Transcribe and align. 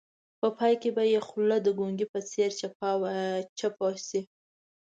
په 0.39 0.47
پای 0.57 0.73
کې 0.81 0.89
به 0.95 1.03
یې 1.13 1.19
خوله 1.27 1.57
د 1.61 1.67
ګونګي 1.79 2.07
په 2.13 2.19
څېر 2.29 2.49
چپه 3.59 3.87
شي. 4.07 4.21